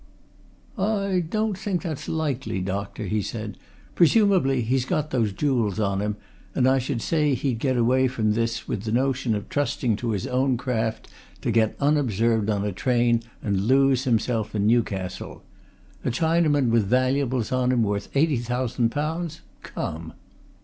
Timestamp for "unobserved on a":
11.79-12.71